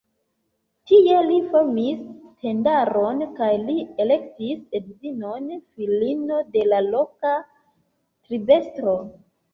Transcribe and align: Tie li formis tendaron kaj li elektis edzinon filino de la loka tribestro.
Tie 0.91 1.17
li 1.25 1.35
formis 1.49 1.99
tendaron 2.45 3.21
kaj 3.41 3.49
li 3.67 3.75
elektis 4.05 4.63
edzinon 4.79 5.53
filino 5.59 6.41
de 6.57 6.65
la 6.73 6.81
loka 6.89 7.35
tribestro. 7.51 8.97